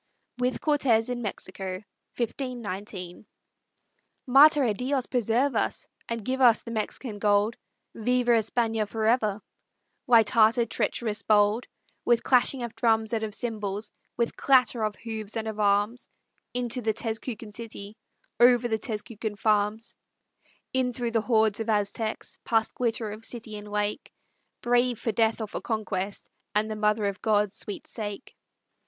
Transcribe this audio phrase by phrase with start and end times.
[0.39, 1.83] WITH CORTEZ IN MEXICO
[4.25, 7.55] "Mater á Dios, preserve us And give us the Mexican gold,
[7.93, 9.43] Viva España forever!"
[10.07, 11.67] Light hearted, treacherous, bold,
[12.03, 16.09] With clashing of drums and of cymbals, With clatter of hoofs and of arms,
[16.51, 17.95] Into the Tezcucan city,
[18.39, 19.95] Over the Tezcucan farms;
[20.73, 24.11] In through the hordes of Aztecs, Past glitter of city and lake,
[24.61, 28.35] Brave for death or for conquest, And the Mother of God's sweet sake.